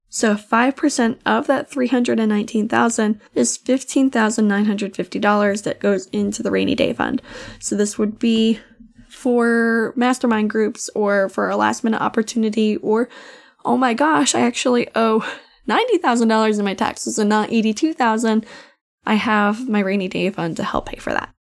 So 0.10 0.36
5% 0.36 1.20
of 1.26 1.48
that 1.48 1.70
319,000 1.70 3.22
is 3.36 3.58
$15,950 3.58 5.64
that 5.64 5.80
goes 5.80 6.06
into 6.08 6.42
the 6.42 6.52
rainy 6.52 6.76
day 6.76 6.94
fund. 6.94 7.22
So 7.60 7.76
this 7.76 7.98
would 7.98 8.18
be 8.18 8.60
for 9.10 9.94
mastermind 9.96 10.50
groups 10.50 10.90
or 10.96 11.30
for 11.30 11.50
a 11.50 11.58
last 11.58 11.84
minute 11.84 12.02
opportunity 12.02 12.78
or 12.78 13.10
oh 13.66 13.78
my 13.78 13.94
gosh, 13.94 14.34
I 14.34 14.42
actually 14.42 14.88
owe 14.96 15.26
$90,000 15.68 16.60
in 16.60 16.66
my 16.66 16.74
taxes 16.74 17.20
and 17.20 17.30
not 17.30 17.52
82,000. 17.52 18.46
I 19.06 19.16
have 19.16 19.68
my 19.68 19.80
rainy 19.80 20.08
day 20.08 20.30
fund 20.30 20.56
to 20.58 20.64
help 20.64 20.88
pay 20.88 20.98
for 20.98 21.12
that. 21.12 21.34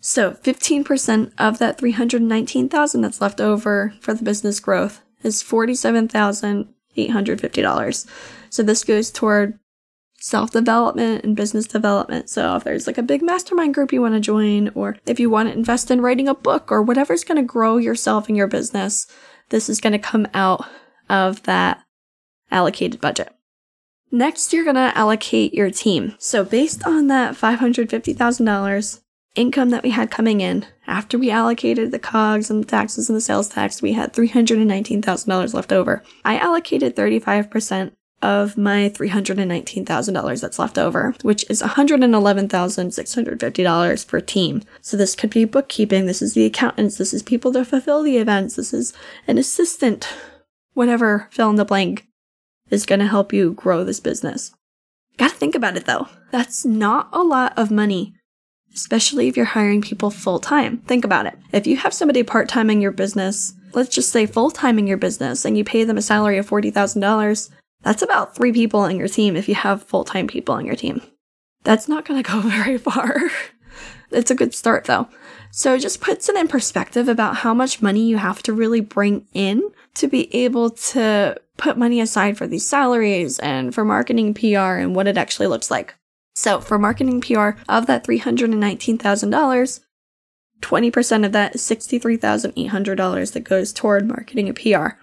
So 0.00 0.32
15% 0.32 1.32
of 1.36 1.58
that 1.58 1.78
319,000 1.78 3.00
that's 3.00 3.20
left 3.20 3.40
over 3.40 3.94
for 4.00 4.14
the 4.14 4.24
business 4.24 4.60
growth 4.60 5.02
is 5.22 5.42
47,000 5.42 6.72
$850. 6.96 8.06
So 8.50 8.62
this 8.62 8.84
goes 8.84 9.10
toward 9.10 9.58
self 10.18 10.50
development 10.50 11.24
and 11.24 11.36
business 11.36 11.66
development. 11.66 12.28
So 12.28 12.56
if 12.56 12.64
there's 12.64 12.86
like 12.86 12.98
a 12.98 13.02
big 13.02 13.22
mastermind 13.22 13.74
group 13.74 13.92
you 13.92 14.02
want 14.02 14.14
to 14.14 14.20
join, 14.20 14.70
or 14.74 14.96
if 15.06 15.20
you 15.20 15.30
want 15.30 15.48
to 15.48 15.54
invest 15.54 15.90
in 15.90 16.00
writing 16.00 16.28
a 16.28 16.34
book 16.34 16.72
or 16.72 16.82
whatever's 16.82 17.24
going 17.24 17.36
to 17.36 17.42
grow 17.42 17.76
yourself 17.76 18.28
and 18.28 18.36
your 18.36 18.48
business, 18.48 19.06
this 19.50 19.68
is 19.68 19.80
going 19.80 19.92
to 19.92 19.98
come 19.98 20.26
out 20.34 20.66
of 21.08 21.42
that 21.44 21.82
allocated 22.50 23.00
budget. 23.00 23.32
Next, 24.10 24.52
you're 24.52 24.64
going 24.64 24.76
to 24.76 24.96
allocate 24.96 25.52
your 25.52 25.70
team. 25.70 26.14
So 26.18 26.44
based 26.44 26.86
on 26.86 27.08
that 27.08 27.34
$550,000, 27.34 29.00
income 29.36 29.70
that 29.70 29.82
we 29.82 29.90
had 29.90 30.10
coming 30.10 30.40
in, 30.40 30.66
after 30.86 31.18
we 31.18 31.30
allocated 31.30 31.90
the 31.90 31.98
COGS 31.98 32.50
and 32.50 32.62
the 32.62 32.68
taxes 32.68 33.08
and 33.08 33.16
the 33.16 33.20
sales 33.20 33.48
tax, 33.48 33.82
we 33.82 33.92
had 33.92 34.12
$319,000 34.12 35.54
left 35.54 35.72
over. 35.72 36.02
I 36.24 36.38
allocated 36.38 36.96
35% 36.96 37.92
of 38.22 38.56
my 38.56 38.88
$319,000 38.88 40.40
that's 40.40 40.58
left 40.58 40.78
over, 40.78 41.14
which 41.22 41.44
is 41.50 41.62
$111,650 41.62 44.08
per 44.08 44.20
team. 44.20 44.62
So 44.80 44.96
this 44.96 45.14
could 45.14 45.30
be 45.30 45.44
bookkeeping, 45.44 46.06
this 46.06 46.22
is 46.22 46.34
the 46.34 46.46
accountants, 46.46 46.96
this 46.96 47.12
is 47.12 47.22
people 47.22 47.52
to 47.52 47.64
fulfill 47.64 48.02
the 48.02 48.16
events, 48.16 48.56
this 48.56 48.72
is 48.72 48.94
an 49.28 49.38
assistant, 49.38 50.08
whatever 50.72 51.28
fill 51.30 51.50
in 51.50 51.56
the 51.56 51.64
blank 51.64 52.06
is 52.70 52.86
going 52.86 53.00
to 53.00 53.06
help 53.06 53.32
you 53.32 53.52
grow 53.52 53.84
this 53.84 54.00
business. 54.00 54.52
Gotta 55.18 55.34
think 55.34 55.54
about 55.54 55.76
it 55.76 55.86
though. 55.86 56.08
That's 56.30 56.64
not 56.64 57.08
a 57.12 57.22
lot 57.22 57.52
of 57.56 57.70
money 57.70 58.14
especially 58.76 59.26
if 59.26 59.36
you're 59.36 59.46
hiring 59.46 59.80
people 59.80 60.10
full 60.10 60.38
time. 60.38 60.78
Think 60.78 61.04
about 61.04 61.26
it. 61.26 61.36
If 61.52 61.66
you 61.66 61.76
have 61.78 61.92
somebody 61.92 62.22
part 62.22 62.48
time 62.48 62.70
in 62.70 62.80
your 62.80 62.92
business, 62.92 63.54
let's 63.72 63.94
just 63.94 64.10
say 64.10 64.26
full 64.26 64.50
time 64.50 64.78
in 64.78 64.86
your 64.86 64.98
business, 64.98 65.44
and 65.44 65.58
you 65.58 65.64
pay 65.64 65.82
them 65.82 65.98
a 65.98 66.02
salary 66.02 66.38
of 66.38 66.48
$40,000, 66.48 67.50
that's 67.82 68.02
about 68.02 68.34
three 68.36 68.52
people 68.52 68.80
on 68.80 68.96
your 68.96 69.08
team 69.08 69.36
if 69.36 69.48
you 69.48 69.54
have 69.54 69.82
full 69.82 70.04
time 70.04 70.26
people 70.26 70.54
on 70.54 70.64
your 70.64 70.76
team. 70.76 71.00
That's 71.64 71.88
not 71.88 72.04
going 72.04 72.22
to 72.22 72.30
go 72.30 72.40
very 72.48 72.78
far. 72.78 73.30
it's 74.10 74.30
a 74.30 74.36
good 74.36 74.54
start 74.54 74.84
though. 74.84 75.08
So 75.50 75.74
it 75.74 75.80
just 75.80 76.00
puts 76.00 76.28
it 76.28 76.36
in 76.36 76.48
perspective 76.48 77.08
about 77.08 77.36
how 77.36 77.54
much 77.54 77.80
money 77.80 78.06
you 78.06 78.18
have 78.18 78.42
to 78.44 78.52
really 78.52 78.80
bring 78.80 79.26
in 79.32 79.62
to 79.94 80.06
be 80.06 80.34
able 80.34 80.70
to 80.70 81.40
put 81.56 81.78
money 81.78 82.00
aside 82.00 82.36
for 82.36 82.46
these 82.46 82.66
salaries 82.66 83.38
and 83.38 83.74
for 83.74 83.84
marketing 83.84 84.34
PR 84.34 84.76
and 84.76 84.94
what 84.94 85.06
it 85.06 85.16
actually 85.16 85.46
looks 85.46 85.70
like. 85.70 85.94
So 86.36 86.60
for 86.60 86.78
marketing 86.78 87.22
PR, 87.22 87.52
of 87.66 87.86
that 87.86 88.04
$319,000, 88.04 89.80
20% 90.60 91.24
of 91.24 91.32
that 91.32 91.54
is 91.54 91.62
$63,800 91.62 93.32
that 93.32 93.40
goes 93.40 93.72
toward 93.72 94.06
marketing 94.06 94.46
and 94.48 94.54
PR. 94.54 94.98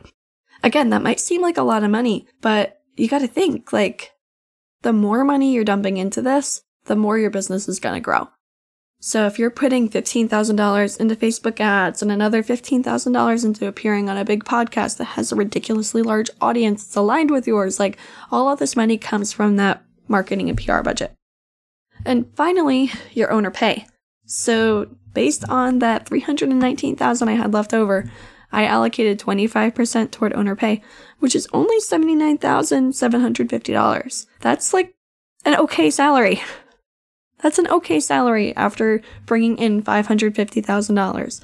Again, 0.61 0.91
that 0.91 1.01
might 1.01 1.19
seem 1.19 1.41
like 1.41 1.57
a 1.57 1.63
lot 1.63 1.83
of 1.83 1.89
money, 1.89 2.27
but 2.41 2.81
you 2.95 3.07
got 3.07 3.21
to 3.21 3.27
think 3.27 3.73
like 3.73 4.11
the 4.83 4.93
more 4.93 5.23
money 5.23 5.51
you're 5.51 5.63
dumping 5.63 5.97
into 5.97 6.21
this, 6.21 6.61
the 6.85 6.95
more 6.95 7.17
your 7.17 7.31
business 7.31 7.67
is 7.67 7.79
going 7.79 7.95
to 7.95 7.99
grow. 7.99 8.29
So 8.99 9.25
if 9.25 9.39
you're 9.39 9.49
putting 9.49 9.89
$15,000 9.89 10.99
into 10.99 11.15
Facebook 11.15 11.59
ads 11.59 12.03
and 12.03 12.11
another 12.11 12.43
$15,000 12.43 13.43
into 13.43 13.67
appearing 13.67 14.07
on 14.07 14.17
a 14.17 14.23
big 14.23 14.45
podcast 14.45 14.97
that 14.97 15.05
has 15.05 15.31
a 15.31 15.35
ridiculously 15.35 16.03
large 16.03 16.29
audience 16.39 16.83
that's 16.83 16.95
aligned 16.95 17.31
with 17.31 17.47
yours, 17.47 17.79
like 17.79 17.97
all 18.29 18.49
of 18.49 18.59
this 18.59 18.75
money 18.75 18.99
comes 18.99 19.33
from 19.33 19.55
that 19.55 19.83
marketing 20.07 20.47
and 20.47 20.63
PR 20.63 20.81
budget. 20.81 21.15
And 22.05 22.29
finally, 22.35 22.91
your 23.11 23.31
owner 23.31 23.51
pay. 23.51 23.87
So 24.25 24.87
based 25.13 25.47
on 25.49 25.79
that 25.79 26.05
319,000 26.07 27.29
I 27.29 27.33
had 27.33 27.53
left 27.53 27.73
over, 27.73 28.09
I 28.51 28.65
allocated 28.65 29.19
25% 29.19 30.11
toward 30.11 30.33
owner 30.33 30.55
pay, 30.55 30.81
which 31.19 31.35
is 31.35 31.47
only 31.53 31.79
$79,750. 31.79 34.25
That's 34.41 34.73
like 34.73 34.93
an 35.45 35.55
okay 35.55 35.89
salary. 35.89 36.41
That's 37.41 37.59
an 37.59 37.67
okay 37.67 37.99
salary 37.99 38.55
after 38.55 39.01
bringing 39.25 39.57
in 39.57 39.83
$550,000 39.83 41.41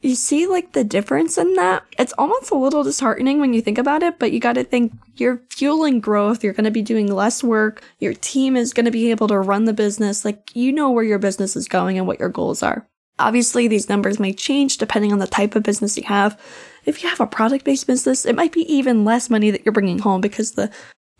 you 0.00 0.14
see 0.14 0.46
like 0.46 0.72
the 0.72 0.84
difference 0.84 1.36
in 1.38 1.54
that? 1.54 1.82
It's 1.98 2.12
almost 2.16 2.50
a 2.50 2.56
little 2.56 2.84
disheartening 2.84 3.40
when 3.40 3.52
you 3.52 3.60
think 3.60 3.78
about 3.78 4.02
it 4.02 4.18
but 4.18 4.32
you 4.32 4.40
got 4.40 4.54
to 4.54 4.64
think 4.64 4.92
you're 5.16 5.42
fueling 5.50 6.00
growth 6.00 6.44
you're 6.44 6.52
going 6.52 6.64
to 6.64 6.70
be 6.70 6.82
doing 6.82 7.12
less 7.12 7.42
work 7.42 7.82
your 7.98 8.14
team 8.14 8.56
is 8.56 8.72
going 8.72 8.84
to 8.84 8.92
be 8.92 9.10
able 9.10 9.28
to 9.28 9.38
run 9.38 9.64
the 9.64 9.72
business 9.72 10.24
like 10.24 10.54
you 10.54 10.72
know 10.72 10.90
where 10.90 11.04
your 11.04 11.18
business 11.18 11.56
is 11.56 11.68
going 11.68 11.98
and 11.98 12.06
what 12.06 12.20
your 12.20 12.28
goals 12.28 12.62
are. 12.62 12.86
Obviously 13.18 13.66
these 13.66 13.88
numbers 13.88 14.20
may 14.20 14.32
change 14.32 14.78
depending 14.78 15.12
on 15.12 15.18
the 15.18 15.26
type 15.26 15.56
of 15.56 15.64
business 15.64 15.96
you 15.96 16.04
have. 16.04 16.40
If 16.84 17.02
you 17.02 17.08
have 17.08 17.20
a 17.20 17.26
product 17.26 17.64
based 17.64 17.86
business 17.86 18.24
it 18.24 18.36
might 18.36 18.52
be 18.52 18.72
even 18.72 19.04
less 19.04 19.28
money 19.28 19.50
that 19.50 19.64
you're 19.64 19.72
bringing 19.72 19.98
home 19.98 20.20
because 20.20 20.52
the 20.52 20.70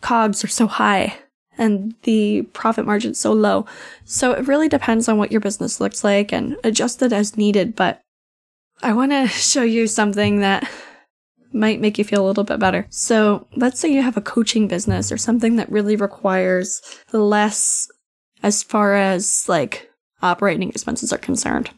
cogs 0.01 0.43
are 0.43 0.47
so 0.47 0.67
high 0.67 1.17
and 1.57 1.93
the 2.03 2.43
profit 2.53 2.85
margin 2.85 3.13
so 3.13 3.33
low. 3.33 3.65
So 4.05 4.31
it 4.31 4.47
really 4.47 4.69
depends 4.69 5.09
on 5.09 5.17
what 5.17 5.31
your 5.31 5.41
business 5.41 5.81
looks 5.81 6.05
like 6.05 6.31
and 6.31 6.55
adjust 6.63 7.01
it 7.01 7.11
as 7.11 7.35
needed 7.35 7.75
but 7.75 8.01
I 8.81 8.93
want 8.93 9.11
to 9.11 9.27
show 9.27 9.63
you 9.63 9.87
something 9.87 10.39
that 10.39 10.69
might 11.51 11.81
make 11.81 11.97
you 11.97 12.03
feel 12.03 12.25
a 12.25 12.27
little 12.27 12.43
bit 12.43 12.59
better. 12.59 12.85
So, 12.89 13.47
let's 13.55 13.79
say 13.79 13.91
you 13.91 14.01
have 14.01 14.17
a 14.17 14.21
coaching 14.21 14.67
business 14.67 15.11
or 15.11 15.17
something 15.17 15.55
that 15.55 15.71
really 15.71 15.95
requires 15.95 16.81
less 17.11 17.89
as 18.43 18.61
far 18.63 18.93
as 18.93 19.47
like 19.49 19.89
operating 20.21 20.69
expenses 20.69 21.11
are 21.11 21.17
concerned. 21.17 21.71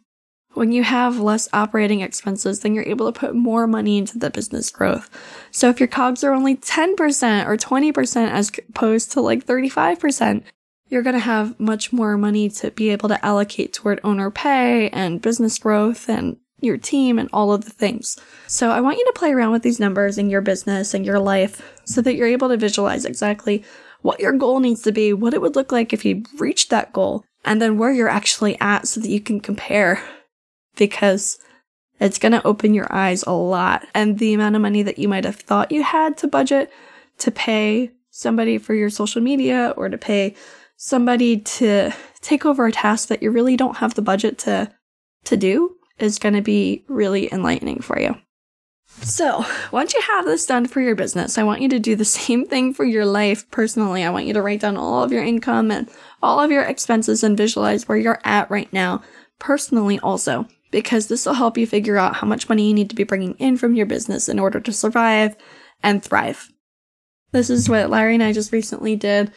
When 0.53 0.73
you 0.73 0.83
have 0.83 1.19
less 1.19 1.47
operating 1.53 2.01
expenses, 2.01 2.59
then 2.59 2.75
you're 2.75 2.83
able 2.83 3.11
to 3.11 3.17
put 3.17 3.33
more 3.33 3.67
money 3.67 3.97
into 3.97 4.19
the 4.19 4.29
business 4.29 4.69
growth. 4.69 5.09
So 5.51 5.69
if 5.69 5.79
your 5.79 5.87
COGS 5.87 6.25
are 6.25 6.33
only 6.33 6.57
10% 6.57 7.47
or 7.47 7.55
20% 7.55 8.29
as 8.29 8.51
opposed 8.67 9.13
to 9.13 9.21
like 9.21 9.45
35%, 9.45 10.43
you're 10.89 11.03
going 11.03 11.13
to 11.13 11.19
have 11.19 11.57
much 11.57 11.93
more 11.93 12.17
money 12.17 12.49
to 12.49 12.69
be 12.69 12.89
able 12.89 13.07
to 13.07 13.25
allocate 13.25 13.71
toward 13.71 14.01
owner 14.03 14.29
pay 14.29 14.89
and 14.89 15.21
business 15.21 15.57
growth 15.57 16.09
and 16.09 16.35
your 16.61 16.77
team, 16.77 17.19
and 17.19 17.29
all 17.33 17.51
of 17.51 17.65
the 17.65 17.71
things. 17.71 18.17
So 18.47 18.69
I 18.69 18.81
want 18.81 18.97
you 18.97 19.05
to 19.05 19.13
play 19.19 19.31
around 19.31 19.51
with 19.51 19.63
these 19.63 19.79
numbers 19.79 20.17
in 20.17 20.29
your 20.29 20.41
business 20.41 20.93
and 20.93 21.05
your 21.05 21.19
life 21.19 21.79
so 21.85 22.01
that 22.01 22.15
you're 22.15 22.27
able 22.27 22.49
to 22.49 22.57
visualize 22.57 23.05
exactly 23.05 23.63
what 24.01 24.19
your 24.19 24.33
goal 24.33 24.59
needs 24.59 24.81
to 24.83 24.91
be, 24.91 25.13
what 25.13 25.33
it 25.33 25.41
would 25.41 25.55
look 25.55 25.71
like 25.71 25.93
if 25.93 26.05
you 26.05 26.23
reached 26.37 26.69
that 26.69 26.93
goal, 26.93 27.23
and 27.45 27.61
then 27.61 27.77
where 27.77 27.91
you're 27.91 28.07
actually 28.07 28.59
at 28.59 28.87
so 28.87 28.99
that 28.99 29.09
you 29.09 29.19
can 29.19 29.39
compare. 29.39 30.01
Because 30.77 31.37
it's 31.99 32.17
going 32.17 32.31
to 32.31 32.45
open 32.47 32.73
your 32.73 32.91
eyes 32.91 33.23
a 33.23 33.31
lot. 33.31 33.85
And 33.93 34.17
the 34.17 34.33
amount 34.33 34.55
of 34.55 34.61
money 34.61 34.81
that 34.83 34.97
you 34.97 35.07
might 35.07 35.25
have 35.25 35.35
thought 35.35 35.71
you 35.71 35.83
had 35.83 36.17
to 36.17 36.27
budget 36.27 36.71
to 37.19 37.29
pay 37.29 37.91
somebody 38.09 38.57
for 38.57 38.73
your 38.73 38.89
social 38.89 39.21
media 39.21 39.73
or 39.77 39.87
to 39.89 39.97
pay 39.97 40.35
somebody 40.77 41.37
to 41.37 41.91
take 42.21 42.45
over 42.45 42.65
a 42.65 42.71
task 42.71 43.07
that 43.09 43.21
you 43.21 43.29
really 43.29 43.55
don't 43.55 43.77
have 43.77 43.93
the 43.93 44.01
budget 44.01 44.37
to 44.39 44.71
to 45.23 45.37
do 45.37 45.75
is 46.03 46.19
going 46.19 46.35
to 46.35 46.41
be 46.41 46.83
really 46.87 47.31
enlightening 47.31 47.81
for 47.81 47.99
you. 47.99 48.15
So, 49.01 49.45
once 49.71 49.93
you 49.93 50.01
have 50.01 50.25
this 50.25 50.45
done 50.45 50.67
for 50.67 50.81
your 50.81 50.95
business, 50.95 51.37
I 51.37 51.43
want 51.43 51.61
you 51.61 51.69
to 51.69 51.79
do 51.79 51.95
the 51.95 52.05
same 52.19 52.45
thing 52.45 52.73
for 52.73 52.85
your 52.85 53.05
life 53.05 53.49
personally. 53.49 54.03
I 54.03 54.09
want 54.09 54.25
you 54.25 54.33
to 54.33 54.41
write 54.41 54.59
down 54.59 54.77
all 54.77 55.03
of 55.03 55.11
your 55.11 55.23
income 55.23 55.71
and 55.71 55.89
all 56.21 56.39
of 56.39 56.51
your 56.51 56.63
expenses 56.63 57.23
and 57.23 57.37
visualize 57.37 57.87
where 57.87 57.97
you're 57.97 58.21
at 58.23 58.51
right 58.51 58.71
now, 58.71 59.01
personally, 59.39 59.99
also, 59.99 60.45
because 60.69 61.07
this 61.07 61.25
will 61.25 61.33
help 61.33 61.57
you 61.57 61.65
figure 61.65 61.97
out 61.97 62.17
how 62.17 62.27
much 62.27 62.49
money 62.49 62.67
you 62.67 62.73
need 62.73 62.89
to 62.89 62.95
be 62.95 63.03
bringing 63.03 63.33
in 63.35 63.57
from 63.57 63.75
your 63.75 63.85
business 63.85 64.29
in 64.29 64.39
order 64.39 64.59
to 64.59 64.73
survive 64.73 65.35
and 65.81 66.03
thrive. 66.03 66.51
This 67.31 67.49
is 67.49 67.69
what 67.69 67.89
Larry 67.89 68.15
and 68.15 68.23
I 68.23 68.33
just 68.33 68.51
recently 68.51 68.95
did 68.95 69.31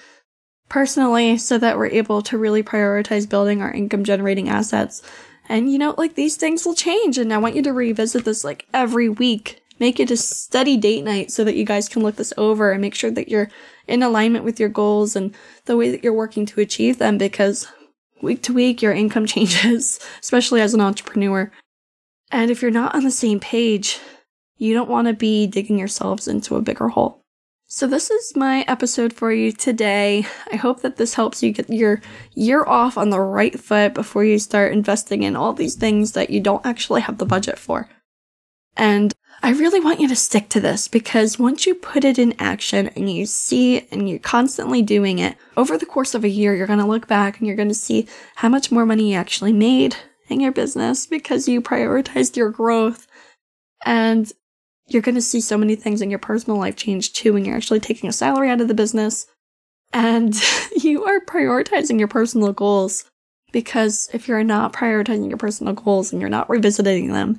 personally 0.68 1.38
so 1.38 1.58
that 1.58 1.76
we're 1.76 1.86
able 1.86 2.22
to 2.22 2.38
really 2.38 2.62
prioritize 2.62 3.28
building 3.28 3.62
our 3.62 3.72
income 3.72 4.04
generating 4.04 4.48
assets. 4.48 5.02
And 5.48 5.70
you 5.70 5.78
know, 5.78 5.94
like 5.96 6.14
these 6.14 6.36
things 6.36 6.64
will 6.64 6.74
change. 6.74 7.18
And 7.18 7.32
I 7.32 7.38
want 7.38 7.54
you 7.54 7.62
to 7.62 7.72
revisit 7.72 8.24
this 8.24 8.44
like 8.44 8.66
every 8.72 9.08
week. 9.08 9.62
Make 9.80 9.98
it 9.98 10.10
a 10.10 10.16
steady 10.16 10.76
date 10.76 11.02
night 11.02 11.30
so 11.30 11.42
that 11.44 11.56
you 11.56 11.64
guys 11.64 11.88
can 11.88 12.02
look 12.02 12.16
this 12.16 12.32
over 12.36 12.70
and 12.70 12.80
make 12.80 12.94
sure 12.94 13.10
that 13.10 13.28
you're 13.28 13.50
in 13.88 14.02
alignment 14.02 14.44
with 14.44 14.60
your 14.60 14.68
goals 14.68 15.16
and 15.16 15.34
the 15.64 15.76
way 15.76 15.90
that 15.90 16.04
you're 16.04 16.12
working 16.12 16.46
to 16.46 16.60
achieve 16.60 16.98
them 16.98 17.18
because 17.18 17.66
week 18.22 18.42
to 18.42 18.52
week 18.52 18.82
your 18.82 18.92
income 18.92 19.26
changes, 19.34 19.98
especially 20.20 20.60
as 20.60 20.74
an 20.74 20.80
entrepreneur. 20.80 21.50
And 22.30 22.50
if 22.50 22.62
you're 22.62 22.70
not 22.70 22.94
on 22.94 23.04
the 23.04 23.10
same 23.10 23.40
page, 23.40 23.98
you 24.56 24.74
don't 24.74 24.90
want 24.90 25.08
to 25.08 25.14
be 25.14 25.46
digging 25.46 25.78
yourselves 25.78 26.28
into 26.28 26.56
a 26.56 26.62
bigger 26.62 26.88
hole. 26.88 27.23
So, 27.76 27.88
this 27.88 28.08
is 28.08 28.36
my 28.36 28.64
episode 28.68 29.12
for 29.12 29.32
you 29.32 29.50
today. 29.50 30.24
I 30.52 30.54
hope 30.54 30.82
that 30.82 30.94
this 30.94 31.14
helps 31.14 31.42
you 31.42 31.50
get 31.50 31.68
your 31.68 32.00
year 32.32 32.64
off 32.64 32.96
on 32.96 33.10
the 33.10 33.18
right 33.18 33.58
foot 33.58 33.94
before 33.94 34.22
you 34.22 34.38
start 34.38 34.70
investing 34.70 35.24
in 35.24 35.34
all 35.34 35.52
these 35.52 35.74
things 35.74 36.12
that 36.12 36.30
you 36.30 36.38
don't 36.38 36.64
actually 36.64 37.00
have 37.00 37.18
the 37.18 37.26
budget 37.26 37.58
for. 37.58 37.88
And 38.76 39.12
I 39.42 39.50
really 39.50 39.80
want 39.80 39.98
you 39.98 40.06
to 40.06 40.14
stick 40.14 40.50
to 40.50 40.60
this 40.60 40.86
because 40.86 41.40
once 41.40 41.66
you 41.66 41.74
put 41.74 42.04
it 42.04 42.16
in 42.16 42.36
action 42.38 42.90
and 42.94 43.12
you 43.12 43.26
see 43.26 43.88
and 43.90 44.08
you're 44.08 44.20
constantly 44.20 44.80
doing 44.80 45.18
it, 45.18 45.36
over 45.56 45.76
the 45.76 45.84
course 45.84 46.14
of 46.14 46.22
a 46.22 46.28
year, 46.28 46.54
you're 46.54 46.68
going 46.68 46.78
to 46.78 46.86
look 46.86 47.08
back 47.08 47.40
and 47.40 47.48
you're 47.48 47.56
going 47.56 47.66
to 47.66 47.74
see 47.74 48.06
how 48.36 48.48
much 48.48 48.70
more 48.70 48.86
money 48.86 49.14
you 49.14 49.18
actually 49.18 49.52
made 49.52 49.96
in 50.28 50.38
your 50.38 50.52
business 50.52 51.06
because 51.06 51.48
you 51.48 51.60
prioritized 51.60 52.36
your 52.36 52.50
growth. 52.50 53.08
And 53.84 54.32
you're 54.86 55.02
going 55.02 55.14
to 55.14 55.22
see 55.22 55.40
so 55.40 55.56
many 55.56 55.76
things 55.76 56.02
in 56.02 56.10
your 56.10 56.18
personal 56.18 56.58
life 56.58 56.76
change 56.76 57.12
too 57.12 57.32
when 57.32 57.44
you're 57.44 57.56
actually 57.56 57.80
taking 57.80 58.08
a 58.08 58.12
salary 58.12 58.50
out 58.50 58.60
of 58.60 58.68
the 58.68 58.74
business 58.74 59.26
and 59.94 60.34
you 60.76 61.04
are 61.04 61.20
prioritizing 61.20 61.98
your 61.98 62.08
personal 62.08 62.52
goals. 62.52 63.04
Because 63.52 64.10
if 64.12 64.26
you're 64.26 64.42
not 64.42 64.72
prioritizing 64.72 65.28
your 65.28 65.38
personal 65.38 65.74
goals 65.74 66.12
and 66.12 66.20
you're 66.20 66.28
not 66.28 66.50
revisiting 66.50 67.12
them, 67.12 67.38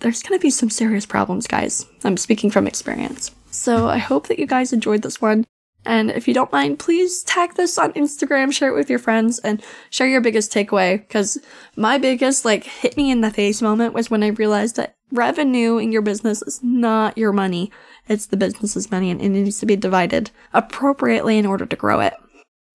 there's 0.00 0.22
going 0.22 0.38
to 0.38 0.42
be 0.42 0.50
some 0.50 0.68
serious 0.68 1.06
problems, 1.06 1.46
guys. 1.46 1.86
I'm 2.04 2.18
speaking 2.18 2.50
from 2.50 2.66
experience. 2.66 3.34
So 3.50 3.88
I 3.88 3.98
hope 3.98 4.28
that 4.28 4.38
you 4.38 4.46
guys 4.46 4.72
enjoyed 4.72 5.00
this 5.02 5.20
one. 5.20 5.46
And 5.86 6.10
if 6.10 6.28
you 6.28 6.34
don't 6.34 6.52
mind, 6.52 6.78
please 6.78 7.22
tag 7.22 7.54
this 7.54 7.78
on 7.78 7.92
Instagram, 7.94 8.52
share 8.52 8.68
it 8.68 8.76
with 8.76 8.90
your 8.90 8.98
friends, 8.98 9.38
and 9.38 9.62
share 9.88 10.06
your 10.06 10.20
biggest 10.20 10.52
takeaway. 10.52 10.98
Because 10.98 11.38
my 11.76 11.98
biggest, 11.98 12.44
like, 12.44 12.64
hit 12.64 12.96
me 12.96 13.10
in 13.10 13.22
the 13.22 13.30
face 13.30 13.62
moment 13.62 13.94
was 13.94 14.10
when 14.10 14.22
I 14.22 14.28
realized 14.28 14.76
that 14.76 14.96
revenue 15.10 15.78
in 15.78 15.92
your 15.92 16.02
business 16.02 16.42
is 16.42 16.62
not 16.62 17.16
your 17.16 17.32
money. 17.32 17.70
It's 18.08 18.26
the 18.26 18.36
business's 18.36 18.90
money 18.90 19.10
and 19.10 19.20
it 19.20 19.28
needs 19.28 19.58
to 19.60 19.66
be 19.66 19.76
divided 19.76 20.30
appropriately 20.52 21.38
in 21.38 21.46
order 21.46 21.66
to 21.66 21.76
grow 21.76 22.00
it. 22.00 22.14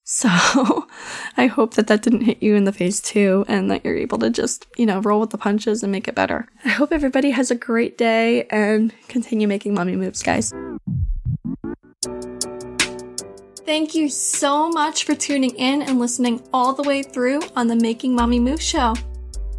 So 0.08 0.30
I 1.36 1.48
hope 1.48 1.74
that 1.74 1.88
that 1.88 2.04
didn't 2.04 2.22
hit 2.22 2.44
you 2.44 2.54
in 2.54 2.66
the 2.66 2.72
face 2.72 3.02
too 3.02 3.44
and 3.48 3.72
that 3.72 3.84
you're 3.84 3.98
able 3.98 4.20
to 4.20 4.30
just, 4.30 4.68
you 4.78 4.86
know, 4.86 5.00
roll 5.00 5.20
with 5.20 5.32
the 5.32 5.40
punches 5.40 5.82
and 5.82 5.92
make 5.92 6.08
it 6.08 6.14
better. 6.14 6.48
I 6.64 6.70
hope 6.70 6.92
everybody 6.92 7.32
has 7.32 7.50
a 7.50 7.56
great 7.56 7.98
day 7.98 8.46
and 8.52 8.94
continue 9.08 9.48
making 9.48 9.74
mommy 9.74 9.96
moves, 9.96 10.22
guys. 10.22 10.54
Thank 13.66 13.96
you 13.96 14.10
so 14.10 14.70
much 14.70 15.06
for 15.06 15.16
tuning 15.16 15.56
in 15.56 15.82
and 15.82 16.00
listening 16.00 16.44
all 16.54 16.74
the 16.74 16.84
way 16.84 17.02
through 17.02 17.42
on 17.56 17.66
the 17.66 17.76
Making 17.76 18.14
Mommy 18.14 18.40
Move 18.40 18.62
show. 18.62 18.94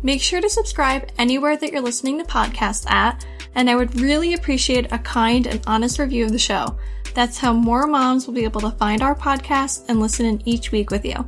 Make 0.04 0.22
sure 0.22 0.40
to 0.40 0.48
subscribe 0.48 1.10
anywhere 1.18 1.56
that 1.56 1.72
you're 1.72 1.80
listening 1.80 2.16
to 2.18 2.24
podcasts 2.24 2.88
at, 2.88 3.26
and 3.56 3.68
I 3.68 3.74
would 3.74 4.00
really 4.00 4.34
appreciate 4.34 4.92
a 4.92 4.98
kind 4.98 5.48
and 5.48 5.60
honest 5.66 5.98
review 5.98 6.24
of 6.24 6.30
the 6.30 6.38
show. 6.38 6.78
That's 7.14 7.36
how 7.36 7.52
more 7.52 7.88
moms 7.88 8.28
will 8.28 8.34
be 8.34 8.44
able 8.44 8.60
to 8.60 8.70
find 8.70 9.02
our 9.02 9.16
podcast 9.16 9.86
and 9.88 9.98
listen 9.98 10.24
in 10.24 10.48
each 10.48 10.70
week 10.70 10.92
with 10.92 11.04
you. 11.04 11.26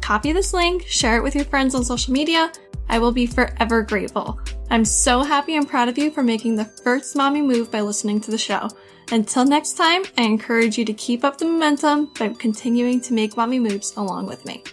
Copy 0.00 0.32
this 0.32 0.54
link, 0.54 0.86
share 0.86 1.18
it 1.18 1.22
with 1.22 1.34
your 1.34 1.44
friends 1.44 1.74
on 1.74 1.84
social 1.84 2.14
media. 2.14 2.50
I 2.88 2.98
will 3.00 3.12
be 3.12 3.26
forever 3.26 3.82
grateful. 3.82 4.40
I'm 4.74 4.84
so 4.84 5.22
happy 5.22 5.54
and 5.54 5.68
proud 5.68 5.88
of 5.88 5.96
you 5.96 6.10
for 6.10 6.24
making 6.24 6.56
the 6.56 6.64
first 6.64 7.14
mommy 7.14 7.40
move 7.40 7.70
by 7.70 7.80
listening 7.80 8.20
to 8.22 8.32
the 8.32 8.36
show. 8.36 8.68
Until 9.12 9.44
next 9.44 9.74
time, 9.74 10.02
I 10.18 10.22
encourage 10.22 10.76
you 10.76 10.84
to 10.86 10.92
keep 10.92 11.22
up 11.22 11.38
the 11.38 11.44
momentum 11.44 12.12
by 12.18 12.30
continuing 12.30 13.00
to 13.02 13.14
make 13.14 13.36
mommy 13.36 13.60
moves 13.60 13.94
along 13.96 14.26
with 14.26 14.44
me. 14.44 14.64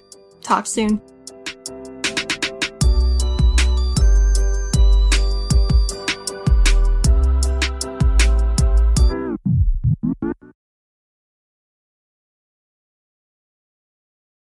Talk 0.41 0.65
soon. 0.65 0.99